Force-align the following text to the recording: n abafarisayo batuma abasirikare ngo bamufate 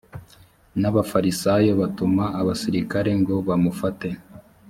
n 0.81 0.83
abafarisayo 0.89 1.71
batuma 1.81 2.25
abasirikare 2.41 3.11
ngo 3.21 3.35
bamufate 3.47 4.09